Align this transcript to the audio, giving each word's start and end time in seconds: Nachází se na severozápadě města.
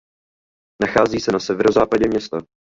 Nachází 0.81 1.19
se 1.19 1.31
na 1.31 1.39
severozápadě 1.39 2.07
města. 2.07 2.37